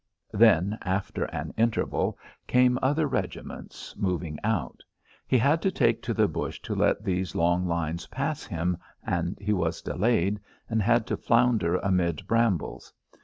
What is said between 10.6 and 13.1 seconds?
and had to flounder amid brambles.